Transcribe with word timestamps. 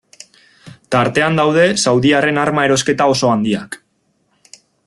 Tartean 0.95 1.37
daude 1.41 1.67
saudiarren 1.85 2.43
arma 2.47 2.67
erosketa 2.71 3.11
oso 3.15 3.33
handiak. 3.37 3.81